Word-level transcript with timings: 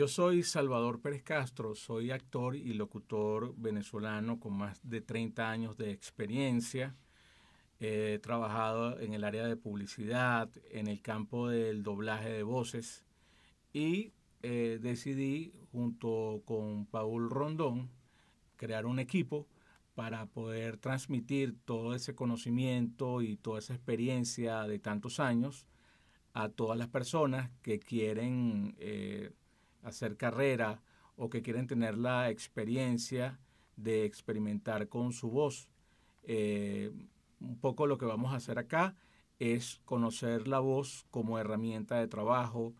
yo 0.00 0.08
soy 0.08 0.42
Salvador 0.42 1.02
Pérez 1.02 1.22
Castro, 1.22 1.74
soy 1.74 2.10
actor 2.10 2.56
y 2.56 2.72
locutor 2.72 3.54
venezolano 3.58 4.40
con 4.40 4.54
más 4.54 4.80
de 4.82 5.02
30 5.02 5.50
años 5.50 5.76
de 5.76 5.90
experiencia. 5.90 6.96
He 7.80 8.18
trabajado 8.18 8.98
en 8.98 9.12
el 9.12 9.24
área 9.24 9.44
de 9.44 9.56
publicidad, 9.56 10.48
en 10.70 10.86
el 10.86 11.02
campo 11.02 11.50
del 11.50 11.82
doblaje 11.82 12.30
de 12.30 12.42
voces 12.42 13.04
y 13.74 14.14
eh, 14.40 14.78
decidí 14.80 15.52
junto 15.70 16.40
con 16.46 16.86
Paul 16.86 17.28
Rondón 17.28 17.90
crear 18.56 18.86
un 18.86 19.00
equipo 19.00 19.46
para 19.94 20.24
poder 20.24 20.78
transmitir 20.78 21.58
todo 21.66 21.94
ese 21.94 22.14
conocimiento 22.14 23.20
y 23.20 23.36
toda 23.36 23.58
esa 23.58 23.74
experiencia 23.74 24.62
de 24.62 24.78
tantos 24.78 25.20
años 25.20 25.66
a 26.32 26.48
todas 26.48 26.78
las 26.78 26.88
personas 26.88 27.50
que 27.60 27.80
quieren 27.80 28.74
eh, 28.78 29.32
hacer 29.82 30.16
carrera 30.16 30.82
o 31.16 31.28
que 31.28 31.42
quieren 31.42 31.66
tener 31.66 31.98
la 31.98 32.30
experiencia 32.30 33.38
de 33.76 34.04
experimentar 34.04 34.88
con 34.88 35.12
su 35.12 35.30
voz. 35.30 35.68
Eh, 36.22 36.90
un 37.40 37.58
poco 37.58 37.86
lo 37.86 37.98
que 37.98 38.06
vamos 38.06 38.32
a 38.32 38.36
hacer 38.36 38.58
acá 38.58 38.94
es 39.38 39.80
conocer 39.84 40.46
la 40.46 40.60
voz 40.60 41.06
como 41.10 41.38
herramienta 41.38 41.98
de 41.98 42.08
trabajo, 42.08 42.74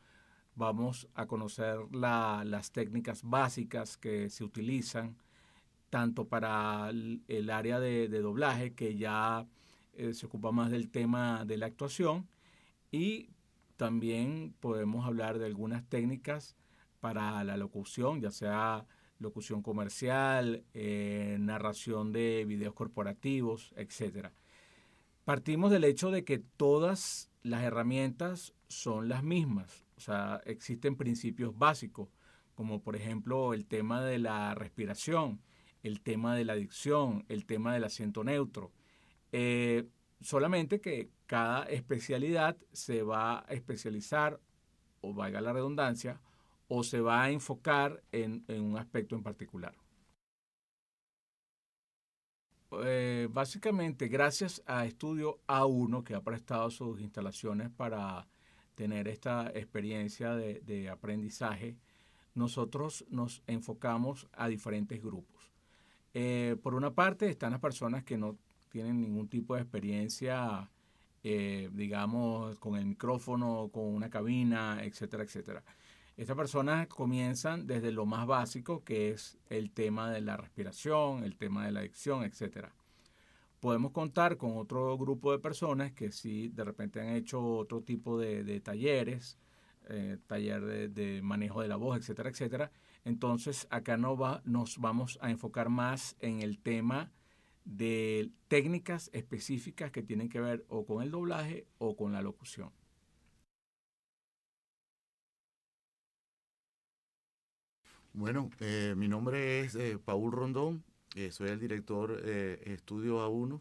vamos 0.55 1.09
a 1.15 1.27
conocer 1.27 1.79
las 1.91 2.71
técnicas 2.71 3.23
básicas 3.25 3.97
que 3.97 4.29
se 4.29 4.45
utilizan, 4.45 5.17
tanto 5.89 6.29
para 6.29 6.91
el, 6.91 7.51
área 7.51 7.80
de, 7.80 8.09
doblaje, 8.09 8.75
que 8.75 8.97
ya 8.97 9.47
eh, 9.95 10.13
se 10.13 10.27
ocupa 10.27 10.53
más 10.53 10.71
del 10.71 10.91
tema 10.91 11.47
de 11.47 11.57
la 11.57 11.67
actuación, 11.67 12.29
y 12.93 13.30
también 13.79 14.55
podemos 14.61 15.07
hablar 15.07 15.39
de 15.39 15.46
algunas 15.46 15.89
técnicas 15.89 16.57
para 17.01 17.43
la 17.45 17.56
locución, 17.56 18.20
ya 18.20 18.30
sea 18.30 18.87
locución 19.18 19.62
comercial, 19.62 20.65
eh, 20.74 21.37
narración 21.40 22.12
de 22.12 22.45
videos 22.46 22.74
corporativos, 22.74 23.73
etcétera. 23.76 24.32
Partimos 25.24 25.71
del 25.71 25.84
hecho 25.84 26.10
de 26.10 26.24
que 26.24 26.38
todas 26.38 27.30
las 27.43 27.62
herramientas 27.62 28.54
son 28.68 29.09
las 29.09 29.23
mismas, 29.23 29.87
o 29.96 30.01
sea, 30.01 30.40
existen 30.46 30.96
principios 30.96 31.56
básicos, 31.56 32.09
como 32.54 32.82
por 32.82 32.96
ejemplo 32.96 33.54
el 33.54 33.66
tema 33.66 34.02
de 34.02 34.18
la 34.18 34.54
respiración, 34.54 35.40
el 35.82 36.01
tema 36.01 36.34
de 36.34 36.45
la 36.45 36.54
dicción, 36.54 37.24
el 37.28 37.46
tema 37.46 37.73
del 37.74 37.84
acento 37.84 38.24
neutro. 38.24 38.73
Eh, 39.32 39.87
solamente 40.21 40.80
que 40.80 41.10
cada 41.26 41.65
especialidad 41.65 42.56
se 42.73 43.02
va 43.02 43.40
a 43.40 43.52
especializar, 43.52 44.40
o 45.01 45.15
valga 45.15 45.40
la 45.40 45.52
redundancia, 45.52 46.21
o 46.73 46.85
se 46.85 47.01
va 47.01 47.24
a 47.24 47.30
enfocar 47.30 48.02
en 48.13 48.45
un 48.49 48.79
aspecto 48.79 49.16
en 49.16 49.23
particular. 49.23 49.74
Eh, 52.85 53.29
básicamente, 53.30 54.07
gracias 54.07 54.62
a 54.66 54.87
Estudio 54.87 55.40
A1, 55.49 56.04
que 56.04 56.15
ha 56.15 56.23
prestado 56.23 56.71
sus 56.71 57.01
instalaciones 57.01 57.71
para 57.71 58.29
tener 58.77 59.09
esta 59.09 59.51
experiencia 59.54 60.37
de, 60.37 60.88
aprendizaje, 60.88 61.77
nosotros 62.35 63.05
nos 63.10 63.43
enfocamos 63.49 64.28
a 64.32 64.47
diferentes 64.47 65.03
grupos. 65.03 65.50
Eh, 66.15 66.56
por 66.62 66.75
una 66.75 66.94
parte 66.94 67.28
están 67.28 67.50
las 67.50 67.60
personas 67.60 68.05
que 68.05 68.16
no 68.16 68.38
tienen 68.69 69.00
ningún 69.00 69.28
tipo 69.28 69.56
de 69.56 69.62
experiencia, 69.62 70.71
eh, 71.25 71.69
digamos, 71.72 72.56
con 72.60 72.77
el 72.77 72.87
micrófono, 72.87 73.69
con 73.72 73.84
una 73.84 74.09
cabina, 74.09 74.78
etcétera, 74.84 75.25
etcétera. 75.25 75.65
Estas 76.21 76.37
personas 76.37 76.87
comienzan 76.87 77.66
desde 77.66 77.93
lo 77.93 78.04
más 78.04 78.26
básico, 78.26 78.84
que 78.84 79.09
es 79.09 79.39
el 79.49 79.71
tema 79.71 80.11
de 80.11 80.21
la 80.21 80.37
respiración, 80.37 81.25
el 81.25 81.34
tema 81.34 81.65
de 81.65 81.72
la 81.72 81.81
adicción, 81.81 82.25
etc. 82.25 82.67
Podemos 83.59 83.93
contar 83.93 84.37
con 84.37 84.59
otro 84.59 84.99
grupo 84.99 85.33
de 85.33 85.39
personas 85.39 85.93
que 85.93 86.12
sí 86.12 86.49
de 86.49 86.62
repente 86.62 87.00
han 87.00 87.17
hecho 87.17 87.43
otro 87.43 87.81
tipo 87.81 88.19
de, 88.19 88.61
talleres, 88.61 89.39
eh, 89.89 90.19
taller 90.27 90.91
de, 90.91 91.22
manejo 91.22 91.62
de 91.62 91.69
la 91.69 91.77
voz, 91.77 91.97
etcétera, 91.97 92.28
etcétera. 92.28 92.71
Entonces 93.06 93.66
acá 93.71 93.97
no 93.97 94.15
va, 94.15 94.43
nos 94.45 94.77
vamos 94.77 95.19
a 95.22 95.31
enfocar 95.31 95.71
más 95.71 96.16
en 96.21 96.43
el 96.43 96.59
tema 96.59 97.11
de 97.65 98.31
técnicas 98.47 99.09
específicas 99.15 99.91
que 99.91 100.03
tienen 100.03 100.28
que 100.28 100.41
ver 100.41 100.66
o 100.69 100.84
con 100.84 101.03
el 101.03 101.11
doblaje 101.11 101.66
o 101.78 101.97
con 101.97 102.12
la 102.12 102.21
locución. 102.21 102.72
Bueno, 108.12 108.50
eh, 108.59 108.94
mi 108.97 109.06
nombre 109.06 109.60
es 109.60 109.76
eh, 109.76 109.97
Paul 110.04 110.32
Rondón, 110.32 110.82
eh, 111.15 111.31
soy 111.31 111.50
el 111.50 111.60
director 111.60 112.21
de 112.21 112.60
Estudio 112.66 113.25
A1. 113.25 113.60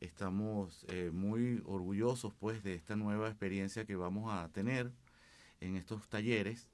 Estamos 0.00 0.86
muy 1.12 1.60
orgullosos 1.66 2.32
pues 2.34 2.62
de 2.62 2.74
esta 2.74 2.96
nueva 2.96 3.28
experiencia 3.28 3.84
que 3.84 3.96
vamos 3.96 4.32
a 4.32 4.48
tener 4.50 4.92
en 5.60 5.76
estos 5.76 6.08
talleres 6.08 6.70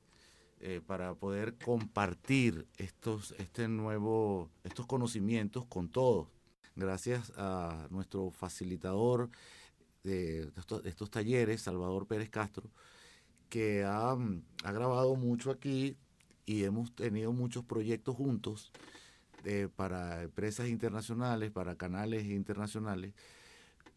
para 0.86 1.14
poder 1.14 1.56
compartir 1.56 2.66
estos, 2.76 3.34
este 3.38 3.66
nuevo, 3.66 4.50
estos 4.62 4.86
conocimientos 4.86 5.64
con 5.64 5.88
todos. 5.88 6.28
Gracias 6.76 7.32
a 7.38 7.88
nuestro 7.90 8.30
facilitador 8.30 9.30
de 10.02 10.52
estos, 10.84 11.10
talleres, 11.10 11.62
Salvador 11.62 12.06
Pérez 12.06 12.28
Castro, 12.28 12.70
que 13.48 13.84
ha, 13.84 14.10
ha 14.10 14.72
grabado 14.72 15.16
mucho 15.16 15.50
aquí 15.50 15.96
y 16.46 16.64
hemos 16.64 16.94
tenido 16.94 17.32
muchos 17.32 17.64
proyectos 17.64 18.16
juntos 18.16 18.72
eh, 19.44 19.68
para 19.74 20.22
empresas 20.22 20.68
internacionales, 20.68 21.50
para 21.50 21.76
canales 21.76 22.24
internacionales. 22.24 23.12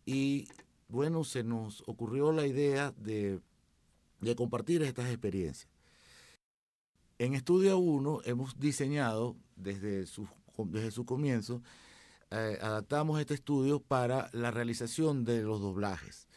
Y 0.06 0.48
bueno, 0.90 1.24
se 1.24 1.44
nos 1.44 1.84
ocurrió 1.88 2.32
la 2.32 2.46
idea 2.46 2.94
de, 2.98 3.40
compartir 4.36 4.82
estas 4.84 5.10
experiencias. 5.10 5.70
En 7.18 7.34
Estudio 7.34 7.78
1 7.78 8.22
hemos 8.26 8.60
diseñado 8.60 9.36
desde 9.56 10.06
su, 10.06 10.28
desde 10.66 10.92
su 10.92 11.06
comienzo, 11.06 11.62
eh, 12.30 12.58
adaptamos 12.62 13.20
este 13.20 13.34
estudio 13.34 13.80
para 13.80 14.30
la 14.34 14.52
realización 14.52 15.24
de 15.24 15.44
los 15.44 15.62
doblajes. 15.62 16.28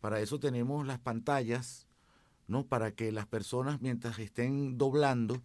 Para 0.00 0.20
eso 0.20 0.38
tenemos 0.38 0.86
las 0.86 0.98
pantallas, 0.98 1.86
¿no? 2.46 2.64
Para 2.64 2.92
que 2.92 3.12
las 3.12 3.26
personas 3.26 3.80
mientras 3.80 4.18
estén 4.18 4.78
doblando 4.78 5.42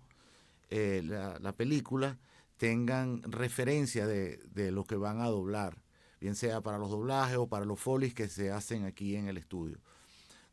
eh, 0.70 1.02
la, 1.04 1.52
película 1.54 2.18
tengan 2.58 3.22
referencia 3.24 4.08
de, 4.08 4.40
lo 4.72 4.86
que 4.86 4.96
van 4.96 5.22
a 5.22 5.28
doblar, 5.28 5.82
bien 6.20 6.36
sea 6.36 6.62
para 6.62 6.78
los 6.78 6.90
doblajes 6.90 7.38
o 7.38 7.48
para 7.48 7.66
los 7.66 7.80
folies 7.80 8.14
que 8.14 8.28
se 8.28 8.52
hacen 8.52 8.86
aquí 8.86 9.16
en 9.16 9.28
el 9.28 9.38
estudio. 9.38 9.80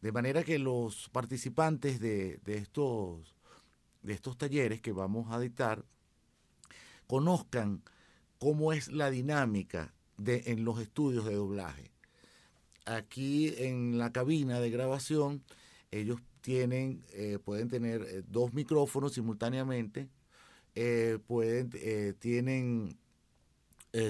De 0.00 0.12
manera 0.12 0.42
que 0.42 0.58
los 0.58 1.08
participantes 1.10 2.00
de, 2.00 2.40
estos, 2.46 3.36
de 4.02 4.12
estos 4.12 4.36
talleres 4.36 4.80
que 4.80 4.92
vamos 4.92 5.30
a 5.30 5.38
dictar 5.38 5.84
conozcan 7.06 7.82
cómo 8.38 8.72
es 8.72 8.88
la 8.88 9.10
dinámica 9.10 9.94
de, 10.16 10.42
en 10.46 10.64
los 10.64 10.80
estudios 10.80 11.24
de 11.24 11.34
doblaje. 11.34 11.92
Aquí 12.84 13.54
en 13.58 13.96
la 13.98 14.12
cabina 14.12 14.58
de 14.58 14.70
grabación, 14.70 15.44
ellos 15.92 16.20
tienen, 16.42 17.04
eh, 17.12 17.38
pueden 17.42 17.68
tener 17.68 18.02
eh, 18.02 18.22
dos 18.28 18.52
micrófonos 18.52 19.14
simultáneamente, 19.14 20.08
eh, 20.74 21.18
pueden, 21.26 21.70
tienen 22.18 22.98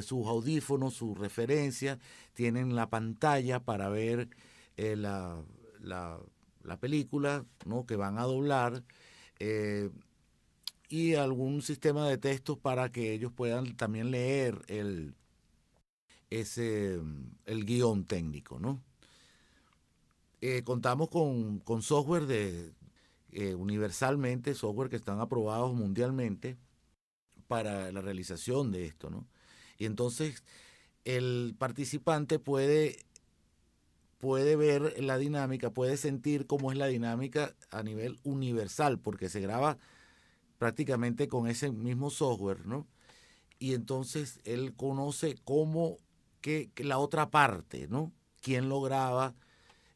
sus 0.03 0.27
audífonos, 0.29 0.95
su 0.95 1.15
referencia, 1.15 1.99
tienen 2.35 2.77
la 2.77 2.89
pantalla 2.89 3.65
para 3.65 3.89
ver 3.89 4.29
la, 4.77 5.43
la, 5.81 6.77
película 6.81 7.45
¿no? 7.67 7.85
que 7.85 7.97
van 7.97 8.17
a 8.17 8.23
doblar 8.23 8.85
y 10.89 11.15
algún 11.15 11.63
sistema 11.63 12.09
de 12.09 12.17
textos 12.17 12.59
para 12.59 12.93
que 12.93 13.13
ellos 13.13 13.33
puedan 13.33 13.77
también 13.77 14.13
leer 14.13 14.63
el, 14.69 15.17
ese, 16.31 17.01
el 17.47 17.65
guion 17.65 18.05
técnico, 18.05 18.61
¿no? 18.61 18.81
Eh, 20.45 20.65
contamos 20.65 21.09
con, 21.09 21.63
software 21.83 22.27
de 22.27 22.75
eh, 23.31 23.55
universalmente, 23.55 24.57
software 24.57 24.91
que 24.91 24.97
están 24.97 25.21
aprobados 25.21 25.73
mundialmente 25.73 26.57
para 27.47 27.93
la 27.93 28.01
realización 28.01 28.73
de 28.73 28.87
esto, 28.87 29.09
¿no? 29.09 29.29
Y 29.79 29.85
entonces 29.85 30.43
el 31.05 31.55
participante 31.57 32.41
puede, 32.41 32.97
puede 34.19 34.57
ver 34.57 35.01
la 35.01 35.17
dinámica, 35.17 35.71
puede 35.71 35.97
sentir 35.97 36.49
cómo 36.49 36.73
es 36.73 36.79
la 36.79 36.89
dinámica 36.89 37.55
a 37.71 37.85
nivel 37.85 38.19
universal, 38.25 38.99
porque 38.99 39.29
se 39.29 39.41
graba 39.41 39.79
prácticamente 40.59 41.29
con 41.29 41.47
ese 41.47 41.71
mismo 41.71 42.11
software, 42.11 42.67
¿no? 42.67 42.89
Y 43.61 43.75
entonces 43.75 44.41
él 44.43 44.75
conoce 44.75 45.37
cómo, 45.45 45.99
que 46.41 46.73
la 46.79 46.99
otra 46.99 47.31
parte, 47.31 47.87
¿no? 47.87 48.11
Quién 48.41 48.69
lo 48.69 48.81
graba, 48.81 49.37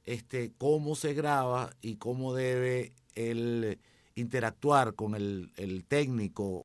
este, 0.06 0.52
cómo 0.56 0.94
se 0.94 1.14
graba 1.14 1.70
y 1.82 1.96
cómo 1.96 2.34
debe 2.34 2.94
él 3.14 3.78
interactuar 4.14 4.94
con 4.94 5.14
el, 5.14 5.52
el 5.56 5.84
técnico. 5.84 6.62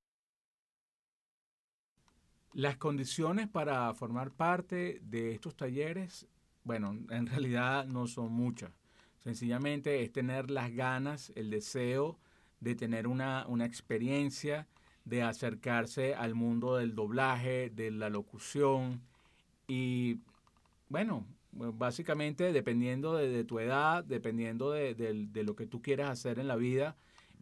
Las 2.54 2.78
condiciones 2.78 3.48
para 3.48 3.94
formar 3.94 4.32
parte 4.32 5.00
de 5.04 5.34
estos 5.34 5.56
talleres, 5.56 6.28
bueno, 6.64 6.98
en 7.10 7.28
realidad 7.28 7.86
no 7.86 8.08
son 8.08 8.32
muchas. 8.32 8.72
Sencillamente 9.24 10.04
es 10.04 10.12
tener 10.12 10.50
las 10.50 10.74
ganas, 10.74 11.32
el 11.36 11.50
deseo 11.50 12.18
de 12.60 12.76
tener 12.76 13.08
una, 13.08 13.46
una 13.48 13.66
experiencia, 13.66 14.68
de 15.06 15.24
acercarse 15.24 16.14
al 16.14 16.36
mundo 16.36 16.78
del 16.78 16.94
doblaje, 16.94 17.72
de 17.72 17.90
la 17.92 18.10
locución 18.10 19.02
y 19.68 20.20
bueno, 20.90 21.26
básicamente 21.52 22.54
dependiendo 22.54 23.16
de, 23.16 23.44
tu 23.44 23.60
edad, 23.60 24.04
dependiendo 24.04 24.72
de, 24.72 25.30
lo 25.44 25.56
que 25.56 25.68
tú 25.68 25.82
quieras 25.82 26.10
hacer 26.10 26.40
en 26.40 26.48
la 26.48 26.56
vida, 26.56 26.96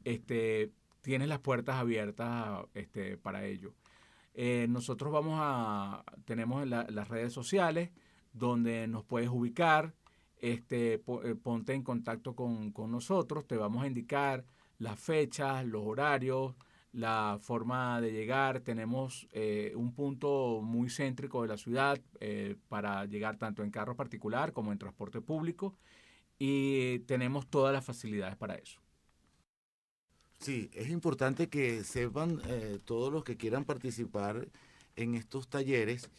este, 0.03 0.71
tienes 1.01 1.27
las 1.27 1.39
puertas 1.39 1.75
abiertas 1.75 2.65
este, 2.73 3.17
para 3.17 3.45
ello. 3.45 3.73
Eh, 4.33 4.67
nosotros 4.69 5.11
vamos 5.11 5.39
a, 5.41 6.03
tenemos 6.25 6.65
las 6.67 7.07
redes 7.07 7.33
sociales 7.33 7.91
donde 8.33 8.88
nos 8.88 9.03
puedes 9.03 9.29
ubicar, 9.29 9.94
este, 10.38 10.94
eh, 10.94 11.35
ponte 11.41 11.73
en 11.73 11.83
contacto 11.83 12.35
con, 12.35 12.71
con 12.71 12.91
nosotros, 12.91 13.45
te 13.45 13.57
vamos 13.57 13.83
a 13.83 13.88
indicar 13.88 14.45
las 14.77 15.00
fechas, 15.00 15.65
los 15.65 15.83
horarios, 15.85 16.55
la 16.91 17.38
forma 17.41 18.01
de 18.01 18.12
llegar. 18.12 18.62
Tenemos 18.62 19.27
eh, 19.31 19.74
un 19.75 19.94
punto 19.94 20.62
muy 20.62 20.89
céntrico 20.89 21.41
de 21.41 21.47
la 21.47 21.57
ciudad 21.57 22.00
eh, 22.19 22.56
para 22.68 23.06
llegar 23.06 23.38
tanto 23.38 23.63
en 23.63 23.71
carro 23.71 23.95
particular 23.95 24.53
como 24.53 24.71
en 24.71 24.80
transporte 24.80 25.21
público 25.21 25.75
y 26.38 27.00
tenemos 27.00 27.47
todas 27.47 27.74
las 27.74 27.86
facilidades 27.86 28.36
para 28.38 28.56
eso. 28.56 28.80
Sí, 30.39 30.69
es 30.74 30.89
importante 30.89 31.50
que 31.50 31.83
sepan 31.83 32.41
eh, 32.45 32.80
todos 32.86 33.12
los 33.12 33.25
que 33.25 33.36
quieran 33.36 33.65
participar 33.65 34.47
en 34.95 35.15
estos 35.15 35.50
talleres 35.50 36.09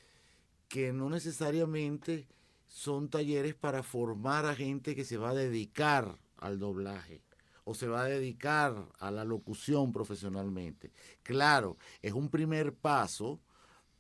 que 0.69 0.93
no 0.93 1.09
necesariamente 1.09 2.29
son 2.69 3.09
talleres 3.09 3.55
para 3.55 3.83
formar 3.83 4.45
a 4.45 4.55
gente 4.55 4.95
que 4.95 5.05
se 5.05 5.17
va 5.17 5.31
a 5.31 5.35
dedicar 5.35 6.19
al 6.37 6.59
doblaje 6.59 7.23
o 7.71 7.75
se 7.75 7.87
va 7.87 8.03
a 8.03 8.09
dedicar 8.09 8.89
a 8.99 9.13
la 9.13 9.25
locución 9.25 9.93
profesionalmente. 9.93 10.91
Claro, 11.23 11.77
es 12.03 12.13
un 12.13 12.29
primer 12.29 12.75
paso 12.75 13.39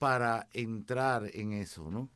para 0.00 0.48
entrar 0.52 1.30
en 1.34 1.52
eso, 1.52 1.88
¿no? 1.88 2.10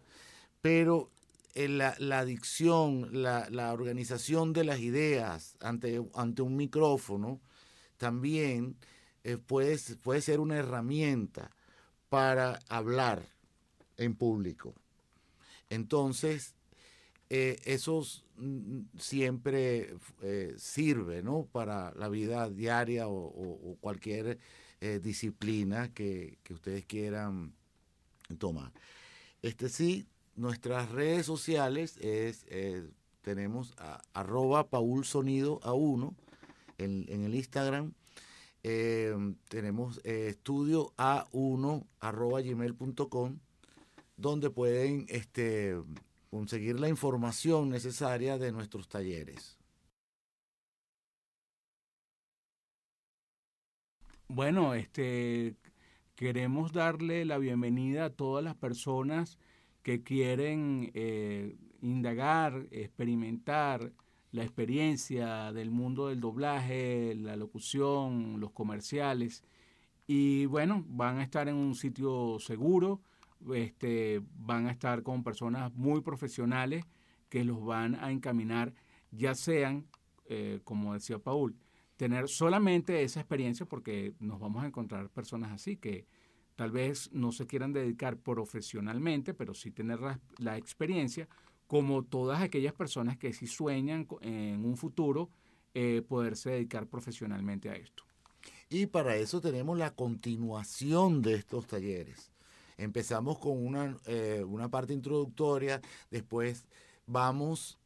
Pero 0.60 1.12
en 1.54 1.78
la, 1.78 1.94
la, 2.00 2.18
adicción, 2.18 3.22
la, 3.22 3.48
la, 3.50 3.72
organización 3.72 4.52
de 4.52 4.64
las 4.64 4.80
ideas 4.80 5.56
ante, 5.60 6.04
ante 6.14 6.42
un 6.42 6.56
micrófono, 6.56 7.40
también 7.98 8.76
eh, 9.22 9.36
puede, 9.36 9.78
puede 10.02 10.22
ser 10.22 10.40
una 10.40 10.56
herramienta 10.56 11.52
para 12.08 12.58
hablar 12.68 13.22
en 13.96 14.16
público. 14.16 14.74
Entonces, 15.70 16.56
eh, 17.30 17.60
eso 17.64 18.00
mm, 18.00 18.23
siempre 18.98 19.96
eh, 20.22 20.54
sirve 20.56 21.22
¿no? 21.22 21.48
para 21.50 21.92
la 21.94 22.08
vida 22.08 22.50
diaria 22.50 23.08
o, 23.08 23.76
cualquier 23.80 24.38
eh, 24.80 25.00
disciplina 25.02 25.92
que, 25.92 26.38
ustedes 26.50 26.84
quieran 26.84 27.52
tomar. 28.38 28.72
Este 29.42 29.68
sí, 29.68 30.06
nuestras 30.36 30.90
redes 30.90 31.26
sociales 31.26 31.96
es, 31.98 32.46
tenemos 33.22 33.74
a, 33.78 34.02
arroba 34.12 34.68
Paul 34.68 35.04
Sonido 35.04 35.60
a 35.62 35.72
uno 35.72 36.14
en, 36.78 37.06
el 37.08 37.34
Instagram. 37.34 37.92
tenemos 38.62 40.00
estudio 40.04 40.92
a1 40.96 41.86
arroba 42.00 42.40
gmail.com 42.40 43.38
donde 44.16 44.50
pueden 44.50 45.06
este, 45.08 45.76
conseguir 46.34 46.80
la 46.80 46.88
información 46.88 47.68
necesaria 47.68 48.38
de 48.38 48.50
nuestros 48.50 48.88
talleres. 48.88 49.56
Bueno, 54.26 54.74
este 54.74 55.54
queremos 56.16 56.72
darle 56.72 57.24
la 57.24 57.38
bienvenida 57.38 58.06
a 58.06 58.10
todas 58.10 58.42
las 58.42 58.56
personas 58.56 59.38
que 59.84 60.02
quieren 60.02 60.90
eh, 60.94 61.56
indagar, 61.82 62.66
experimentar 62.72 63.92
la 64.32 64.42
experiencia 64.42 65.52
del 65.52 65.70
mundo 65.70 66.08
del 66.08 66.18
doblaje, 66.18 67.14
la 67.14 67.36
locución, 67.36 68.40
los 68.40 68.50
comerciales. 68.50 69.44
Y 70.08 70.46
bueno, 70.46 70.84
van 70.88 71.18
a 71.18 71.22
estar 71.22 71.48
en 71.48 71.54
un 71.54 71.76
sitio 71.76 72.40
seguro, 72.40 73.02
este, 73.54 74.22
van 74.36 74.66
a 74.66 74.70
estar 74.70 75.02
con 75.02 75.22
personas 75.22 75.72
muy 75.74 76.00
profesionales 76.00 76.84
que 77.28 77.44
los 77.44 77.64
van 77.64 77.96
a 77.96 78.10
encaminar, 78.10 78.74
ya 79.10 79.34
sean, 79.34 79.86
eh, 80.26 80.60
como 80.64 80.94
decía 80.94 81.18
Paul, 81.18 81.56
tener 81.96 82.28
solamente 82.28 83.02
esa 83.02 83.20
experiencia, 83.20 83.66
porque 83.66 84.14
nos 84.18 84.40
vamos 84.40 84.64
a 84.64 84.66
encontrar 84.66 85.10
personas 85.10 85.52
así 85.52 85.76
que 85.76 86.06
tal 86.56 86.70
vez 86.70 87.10
no 87.12 87.32
se 87.32 87.46
quieran 87.46 87.72
dedicar 87.72 88.16
profesionalmente, 88.18 89.34
pero 89.34 89.54
sí 89.54 89.70
tener 89.70 90.00
la, 90.38 90.56
experiencia, 90.56 91.28
como 91.66 92.04
todas 92.04 92.40
aquellas 92.42 92.74
personas 92.74 93.16
que 93.16 93.32
sí 93.32 93.46
sueñan 93.46 94.06
en 94.20 94.64
un 94.64 94.76
futuro 94.76 95.30
eh, 95.74 96.02
poderse 96.06 96.50
dedicar 96.50 96.86
profesionalmente 96.86 97.68
a 97.68 97.74
esto. 97.74 98.04
Y 98.68 98.86
para 98.86 99.16
eso 99.16 99.40
tenemos 99.40 99.78
la 99.78 99.94
continuación 99.94 101.22
de 101.22 101.34
estos 101.34 101.66
talleres. 101.66 102.33
Empezamos 102.76 103.38
con 103.38 103.64
una, 103.64 103.96
eh, 104.06 104.44
una 104.46 104.68
parte 104.68 104.92
introductoria, 104.92 105.80
después 106.10 106.66
vamos 107.06 107.78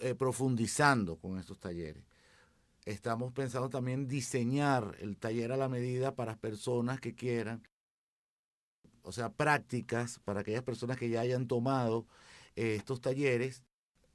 eh, 0.00 0.14
profundizando 0.14 1.16
con 1.16 1.38
estos 1.38 1.58
talleres. 1.58 2.04
Estamos 2.84 3.32
pensando 3.32 3.68
también 3.68 4.06
diseñar 4.06 4.96
el 5.00 5.16
taller 5.16 5.52
a 5.52 5.56
la 5.56 5.68
medida 5.68 6.14
para 6.14 6.36
personas 6.36 7.00
que 7.00 7.14
quieran, 7.14 7.62
o 9.02 9.12
sea, 9.12 9.32
prácticas 9.32 10.20
para 10.20 10.40
aquellas 10.40 10.62
personas 10.62 10.96
que 10.96 11.10
ya 11.10 11.20
hayan 11.20 11.46
tomado 11.46 12.06
eh, 12.54 12.76
estos 12.76 13.00
talleres. 13.00 13.64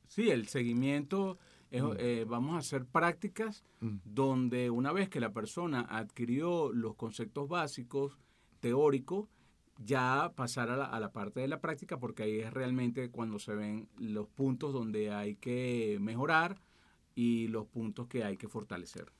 Sí, 0.08 0.30
el 0.30 0.48
seguimiento, 0.48 1.38
mm. 1.72 2.28
vamos 2.28 2.56
a 2.56 2.60
hacer 2.60 2.86
prácticas 2.86 3.66
mm. 3.82 3.98
donde 4.06 4.70
una 4.70 4.94
vez 4.94 5.10
que 5.10 5.20
la 5.20 5.34
persona 5.34 5.82
adquirió 5.82 6.72
los 6.72 6.96
conceptos 6.96 7.50
básicos, 7.50 8.18
teóricos, 8.62 9.28
ya 9.78 10.32
pasar 10.36 10.70
a 10.70 11.00
la, 11.00 11.12
parte 11.12 11.42
de 11.42 11.48
la 11.48 11.60
práctica 11.60 12.00
porque 12.00 12.24
ahí 12.24 12.40
es 12.40 12.54
realmente 12.54 13.10
cuando 13.10 13.40
se 13.40 13.56
ven 13.56 13.90
los 13.98 14.28
puntos 14.28 14.74
donde 14.74 15.12
hay 15.12 15.36
que 15.36 15.98
mejorar 16.00 16.62
y 17.14 17.48
los 17.48 17.68
puntos 17.68 18.08
que 18.08 18.24
hay 18.24 18.38
que 18.38 18.48
fortalecer. 18.48 19.12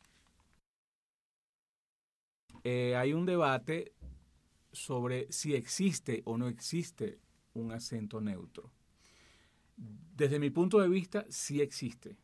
Eh, 2.64 2.96
hay 2.96 3.14
un 3.14 3.26
debate 3.26 3.94
sobre 4.72 5.32
si 5.32 5.54
existe 5.56 6.22
o 6.26 6.38
no 6.38 6.48
existe 6.48 7.20
un 7.54 7.72
acento 7.72 8.22
neutro. 8.22 8.72
Desde 9.78 10.40
mi 10.40 10.50
punto 10.50 10.80
de 10.80 10.88
vista, 10.88 11.26
sí 11.30 11.62
existe. 11.62 12.18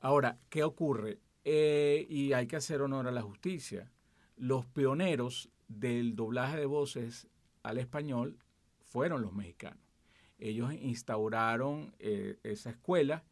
Ahora, 0.00 0.38
¿qué 0.48 0.64
ocurre? 0.64 1.20
Eh, 1.44 2.06
y 2.08 2.32
hay 2.32 2.46
que 2.46 2.56
hacer 2.56 2.82
honor 2.82 3.06
a 3.06 3.12
la 3.12 3.22
justicia. 3.22 3.90
Los 4.36 4.66
pioneros 4.66 5.50
del 5.70 6.16
doblaje 6.16 6.58
de 6.58 6.66
voces 6.66 7.28
al 7.62 7.78
español 7.78 8.36
fueron 8.82 9.22
los 9.22 9.32
mexicanos. 9.32 9.82
Ellos 10.38 10.72
instauraron 10.74 11.94
eh, 11.98 12.38
esa 12.42 12.70
escuela 12.70 13.24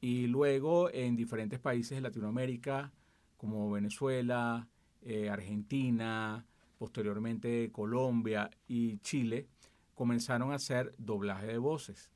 y 0.00 0.26
luego 0.26 0.90
en 0.92 1.16
diferentes 1.16 1.58
países 1.58 1.96
de 1.96 2.02
Latinoamérica, 2.02 2.92
como 3.36 3.70
Venezuela, 3.70 4.68
eh, 5.02 5.30
Argentina, 5.30 6.44
posteriormente 6.76 7.70
Colombia 7.72 8.50
y 8.66 8.98
Chile, 8.98 9.48
comenzaron 9.94 10.52
a 10.52 10.56
hacer 10.56 10.94
doblaje 10.98 11.46
de 11.46 11.58
voces. 11.58 12.10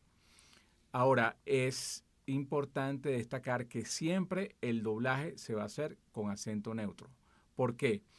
Ahora, 0.91 1.39
es 1.47 2.05
importante 2.27 3.09
destacar 3.11 3.67
que 3.67 3.85
siempre 3.87 4.57
el 4.61 4.83
doblaje 4.83 5.39
se 5.39 5.55
va 5.55 5.63
a 5.63 5.67
hacer 5.67 5.99
con 6.13 6.31
acento 6.31 6.75
neutro. 6.75 7.09
¿Por 7.55 7.77
qué? 7.77 8.03
Porque 8.03 8.13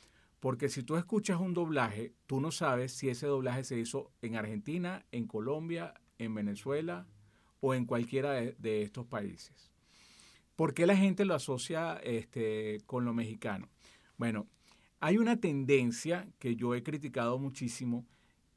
si 0.67 0.83
tú 0.83 0.97
escuchas 0.97 1.39
un 1.39 1.53
doblaje, 1.53 2.13
tú 2.27 2.41
no 2.41 2.51
sabes 2.51 2.91
si 2.91 3.07
ese 3.07 3.27
doblaje 3.27 3.63
se 3.63 3.79
hizo 3.79 4.12
en 4.21 4.35
Argentina, 4.35 5.05
en 5.13 5.25
Colombia, 5.25 5.93
en 6.17 6.35
Venezuela 6.35 7.07
o 7.62 7.73
en 7.73 7.85
cualquiera 7.85 8.33
de, 8.33 8.81
estos 8.81 9.05
países. 9.05 9.71
¿Por 10.57 10.73
qué 10.73 10.85
la 10.85 10.97
gente 10.97 11.23
lo 11.23 11.33
asocia 11.33 11.95
este, 12.03 12.81
con 12.85 13.05
lo 13.05 13.13
mexicano? 13.13 13.69
Bueno, 14.17 14.47
hay 15.00 15.17
una 15.17 15.39
tendencia 15.39 16.27
que 16.39 16.57
yo 16.57 16.75
he 16.75 16.83
criticado 16.83 17.39
muchísimo 17.39 18.05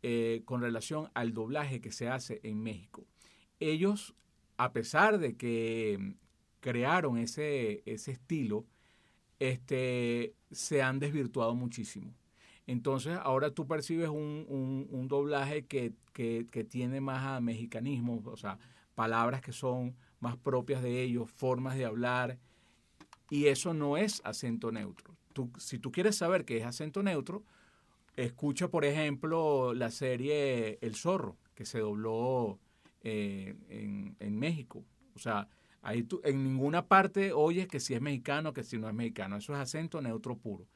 eh, 0.02 0.43
con 0.45 0.62
relación 0.62 1.09
al 1.14 1.35
doblaje 1.35 1.81
que 1.81 1.93
se 1.93 2.09
hace 2.09 2.40
en 2.43 2.64
México. 2.64 3.07
Ellos, 3.61 4.16
a 4.57 4.73
pesar 4.73 5.19
de 5.19 5.37
que 5.37 6.16
crearon 6.59 7.16
ese, 7.19 7.85
ese 7.87 8.11
estilo, 8.11 8.66
este, 9.38 10.35
se 10.50 10.83
han 10.83 10.99
desvirtuado 10.99 11.55
muchísimo. 11.55 12.12
Entonces 12.66 13.16
ahora 13.23 13.50
tú 13.50 13.66
percibes 13.66 14.09
un, 14.09 15.07
doblaje 15.09 15.66
que, 15.66 15.93
tiene 16.69 17.00
más 17.00 17.25
a 17.25 17.40
mexicanismo, 17.40 18.23
o 18.25 18.37
sea, 18.37 18.59
palabras 18.95 19.40
que 19.40 19.52
son 19.52 19.95
más 20.21 20.37
propias 20.37 20.83
de 20.83 21.02
ellos, 21.02 21.31
formas 21.31 21.76
de 21.76 21.85
hablar, 21.85 22.38
y 23.31 23.47
eso 23.47 23.75
no 23.75 23.97
es 23.97 24.21
acento 24.25 24.73
neutro. 24.73 25.14
Tú, 25.33 25.50
si 25.59 25.78
tú 25.78 25.93
quieres 25.93 26.16
saber 26.16 26.45
qué 26.45 26.59
es 26.59 26.64
acento 26.64 27.02
neutro, 27.02 27.45
escucha, 28.16 28.69
por 28.69 28.85
ejemplo, 28.85 29.75
la 29.75 29.90
serie 29.90 30.78
El 30.81 30.97
Zorro, 30.97 31.37
que 31.55 31.66
se 31.66 31.81
dobló 31.81 32.59
eh, 33.02 33.55
en, 33.69 34.16
en 34.19 34.38
México. 34.38 34.83
O 35.14 35.19
sea, 35.19 35.49
Ahí 35.87 36.02
tú, 36.02 36.21
en 36.25 36.43
ninguna 36.43 36.88
parte 36.88 37.33
oyes 37.33 37.69
que 37.69 37.78
si 37.78 37.95
es 37.95 38.00
mexicano, 38.00 38.52
que 38.52 38.64
si 38.64 38.76
no 38.76 38.88
es 38.88 38.95
mexicano. 38.95 39.37
Eso 39.37 39.52
es 39.52 39.61
acento 39.61 40.02
neutro 40.02 40.37
puro. 40.37 40.66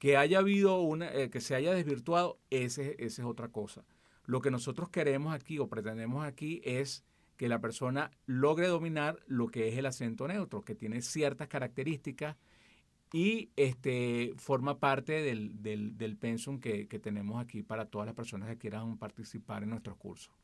Que 0.00 0.16
haya 0.16 0.40
habido 0.40 0.80
una, 0.80 1.08
eh, 1.14 1.30
que 1.30 1.40
se 1.40 1.54
haya 1.54 1.72
desvirtuado, 1.72 2.40
ese, 2.50 2.96
esa 2.98 3.22
es 3.22 3.28
otra 3.28 3.46
cosa. 3.46 3.84
Lo 4.24 4.40
que 4.40 4.50
nosotros 4.50 4.88
queremos 4.88 5.32
aquí 5.32 5.60
o 5.60 5.68
pretendemos 5.68 6.24
aquí 6.24 6.62
es 6.64 7.04
que 7.36 7.48
la 7.48 7.60
persona 7.60 8.10
logre 8.26 8.66
dominar 8.66 9.20
lo 9.28 9.46
que 9.46 9.68
es 9.68 9.78
el 9.78 9.86
acento 9.86 10.26
neutro, 10.26 10.62
que 10.62 10.74
tiene 10.74 11.00
ciertas 11.00 11.46
características 11.46 12.36
y 13.12 13.50
este, 13.54 14.32
forma 14.36 14.80
parte 14.80 15.22
del 15.22 16.16
pensum 16.18 16.58
que, 16.58 16.88
que 16.88 16.98
tenemos 16.98 17.40
aquí 17.40 17.62
para 17.62 17.86
todas 17.86 18.06
las 18.06 18.16
personas 18.16 18.48
que 18.48 18.58
quieran 18.58 18.98
participar 18.98 19.62
en 19.62 19.70
nuestros 19.70 19.96
cursos. 19.96 20.34